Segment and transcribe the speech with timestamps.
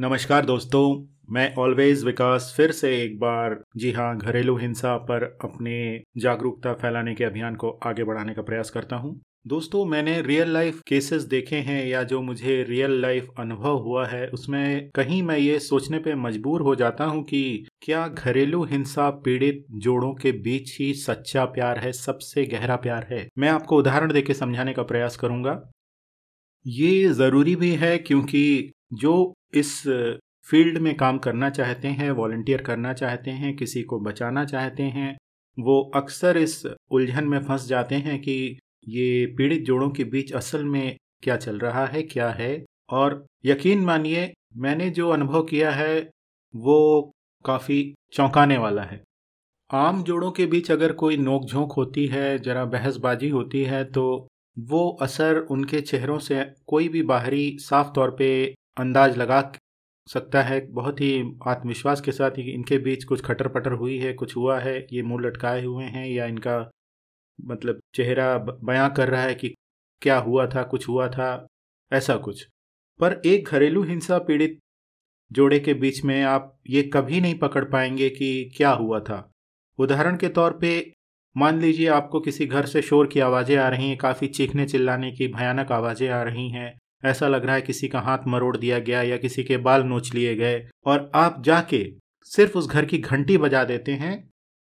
[0.00, 6.02] नमस्कार दोस्तों, मैं ऑलवेज विकास फिर से एक बार। जी हाँ घरेलू हिंसा पर अपने
[6.16, 10.80] जागरूकता फैलाने के अभियान को आगे बढ़ाने का प्रयास करता हूँ। दोस्तों, मैंने रियल लाइफ
[10.86, 15.58] केसेस देखे हैं या जो मुझे रियल लाइफ अनुभव हुआ है, उसमें कहीं मैं ये
[15.58, 20.92] सोचने पे मजबूर हो जाता हूँ कि क्या घरेलू हिंसा पीड़ित जोड़ों के बीच ही
[20.94, 23.28] सच्चा प्यार है, सबसे गहरा प्यार है?
[23.38, 25.60] मैं आपको उदाहरण देके समझाने का प्रयास करूँगा।
[26.66, 29.82] ये ज़रूरी भी है क्योंकि जो इस
[30.50, 35.16] फ़ील्ड में काम करना चाहते हैं वॉल्टियर करना चाहते हैं, किसी को बचाना चाहते हैं,
[35.58, 38.58] वो अक्सर इस उलझन में फंस जाते हैं कि
[38.88, 43.80] ये पीड़ित जोड़ों के बीच असल में क्या चल रहा है, क्या है। और यकीन
[43.80, 46.10] मानिए, मैंने जो अनुभव किया है,
[46.56, 47.12] वो
[47.44, 49.02] काफ़ी चौंकाने वाला है।
[49.70, 54.28] आम जोड़ों के बीच अगर कोई नोक झोंक होती है, जरा बहसबाजी होती है तो
[54.58, 59.40] वो असर उनके चेहरों से कोई भी बाहरी साफ़ तौर पे अंदाज लगा
[60.08, 64.12] सकता है, बहुत ही आत्मविश्वास के साथ ही इनके बीच कुछ खटर पटर हुई है,
[64.12, 66.58] कुछ हुआ है, ये मुँह लटकाए हुए हैं या इनका
[67.38, 69.54] मतलब चेहरा बयां कर रहा है कि
[70.02, 71.46] क्या हुआ था, कुछ हुआ था,
[71.92, 72.46] ऐसा कुछ।
[73.00, 74.58] पर एक घरेलू हिंसा पीड़ित
[75.30, 79.30] जोड़े के बीच में आप ये कभी नहीं पकड़ पाएँगे कि क्या हुआ था।
[79.78, 80.92] उदाहरण के तौर पे,
[81.36, 85.10] मान लीजिए आपको किसी घर से शोर की आवाज़ें आ रही हैं, काफ़ी चीखने चिल्लाने
[85.12, 88.78] की भयानक आवाज़ें आ रही हैं ऐसा लग रहा है किसी का हाथ मरोड़ दिया
[88.78, 91.84] गया या किसी के बाल नोच लिए गए। और आप जाके
[92.30, 94.12] सिर्फ़ उस घर की घंटी बजा देते हैं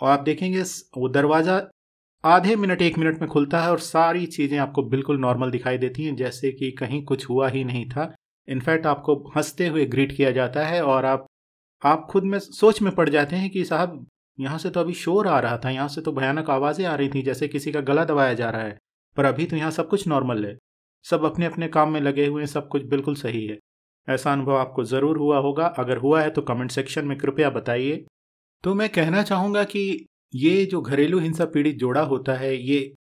[0.00, 1.60] और आप देखेंगे वो दरवाज़ा
[2.24, 6.04] आधे मिनट, एक मिनट में खुलता है और सारी चीज़ें आपको बिल्कुल नॉर्मल दिखाई देती
[6.04, 8.14] हैं, जैसे कि कहीं कुछ हुआ ही नहीं था।
[8.48, 11.26] इनफैक्ट आपको हँसते हुए ग्रीट किया जाता है और आप
[11.82, 14.06] आप खुद में सोच में पड़ जाते हैं कि साहब,
[14.38, 17.08] यहाँ से तो अभी शोर आ रहा था, यहाँ से तो भयानक आवाज़ें आ रही
[17.08, 18.76] थी, जैसे किसी का गला दबाया जा रहा है,
[19.16, 20.56] पर अभी तो यहाँ सब कुछ नॉर्मल है।
[21.04, 23.58] सब अपने अपने काम में लगे हुए हैं, सब कुछ बिल्कुल सही है।
[24.08, 28.04] ऐसा अनुभव आपको ज़रूर हुआ होगा। अगर हुआ है तो कमेंट सेक्शन में कृपया बताइए।
[28.64, 32.94] तो मैं कहना चाहूँगा कि ये जो घरेलू हिंसा पीड़ित जोड़ा होता है, ये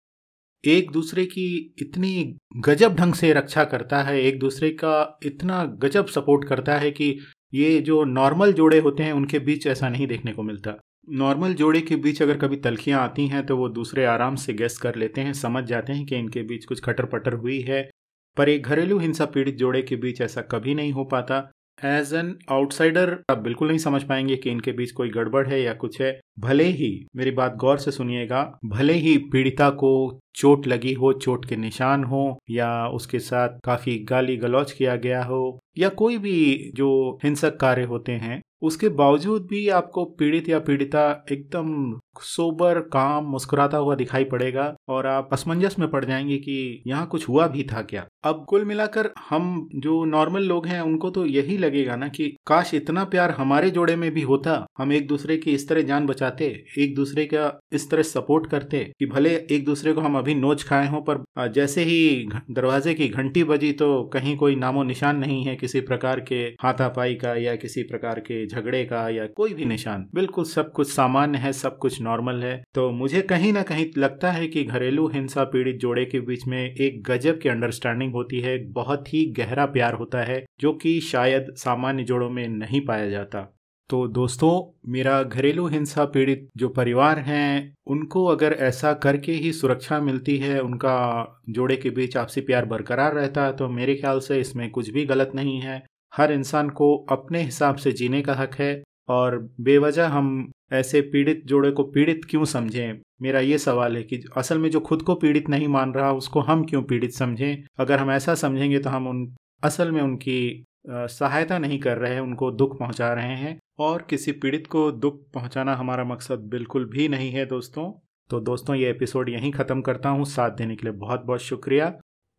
[0.65, 6.06] एक दूसरे की इतनी गजब ढंग से रक्षा करता है, एक दूसरे का इतना गजब
[6.09, 7.19] सपोर्ट करता है कि
[7.55, 10.75] ये जो नॉर्मल जोड़े होते हैं, उनके बीच ऐसा नहीं देखने को मिलता।
[11.11, 14.77] नॉर्मल जोड़े के बीच अगर कभी तलखियाँ आती हैं तो वो दूसरे आराम से गेस
[14.78, 17.89] कर लेते हैं, समझ जाते हैं कि इनके बीच कुछ खटर पटर हुई है।
[18.38, 21.38] पर एक घरेलू हिंसा पीड़ित जोड़े के बीच ऐसा कभी नहीं हो पाता।
[21.84, 25.72] एज एन आउटसाइडर आप बिल्कुल नहीं समझ पाएँगे कि इनके बीच कोई गड़बड़ है या
[25.72, 29.91] कुछ है। भले ही, मेरी बात गौर से सुनिएगा, भले ही पीड़िता को
[30.38, 35.25] चोट लगी हो, चोट के निशान हो, या उसके साथ काफ़ी गाली गलौज किया गया
[35.25, 40.59] हो, या कोई भी जो हिंसक कार्य होते हैं, उसके बावजूद भी आपको पीड़ित या
[40.59, 46.82] पीड़िता एकदम सोबर, काम, मुस्कुराता हुआ दिखाई पड़ेगा और आप असमंजस में पड़ जाएँगे कि
[46.87, 51.10] यहाँ कुछ हुआ भी था क्या। अब कुल मिलाकर हम जो नॉर्मल लोग हैं, उनको
[51.10, 55.09] तो यही लगेगा ना कि, काश इतना प्यार हमारे जोड़े में भी होता, हम एक
[55.09, 59.31] दूसरे की इस तरह जान बचाते, एक दूसरे का इस तरह सपोर्ट करते, कि भले
[59.31, 63.71] एक दूसरे को हम अभी नोच खाए हों, पर जैसे ही दरवाजे की घंटी बजी
[63.72, 68.21] तो कहीं कोई नामो निशान नहीं है किसी प्रकार के हाथापाई का या किसी प्रकार
[68.21, 72.43] के झगड़े का या कोई भी निशान। बिल्कुल सब कुछ सामान्य है, सब कुछ नॉर्मल
[72.43, 76.47] है। तो मुझे कहीं ना कहीं लगता है कि घरेलू हिंसा पीड़ित जोड़े के बीच
[76.47, 81.00] में एक गजब की अंडरस्टैंडिंग होती है बहुत ही गहरा प्यार होता है, जो कि
[81.03, 83.55] शायद सामान्य जोड़ों में नहीं पाया जाता।
[83.91, 90.00] तो दोस्तों, मेरा घरेलू हिंसा पीड़ित जो परिवार हैं, उनको अगर ऐसा करके ही सुरक्षा
[90.00, 94.41] मिलती है, उनका जोड़े के बीच आपसी प्यार बरकरार रहता है तो मेरे ख्याल से
[94.41, 95.82] इसमें कुछ भी गलत नहीं है।
[96.16, 101.43] हर इंसान को अपने हिसाब से जीने का हक है, और बेवजह हम ऐसे पीड़ित
[101.47, 103.00] जोड़े को पीड़ित क्यों समझें?
[103.22, 106.41] मेरा ये सवाल है कि असल में जो खुद को पीड़ित नहीं मान रहा, उसको
[106.41, 107.65] हम क्यों पीड़ित समझें?
[107.78, 112.21] अगर हम ऐसा समझेंगे तो हम उन, असल में उनकी सहायता नहीं कर रहे हैं,
[112.21, 117.09] उनको दुख पहुँचा रहे हैं और किसी पीड़ित को दुख पहुंचाना हमारा मकसद बिल्कुल भी
[117.09, 117.91] नहीं है दोस्तों।
[118.31, 121.93] तो दोस्तों, ये एपिसोड यहीं ख़त्म करता हूँ। साथ देने के लिए बहुत बहुत शुक्रिया।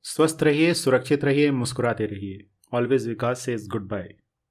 [0.05, 4.09] स्वस्थ रहिए, सुरक्षित रहिए, मुस्कुराते रहिए। Always Vikas says good bye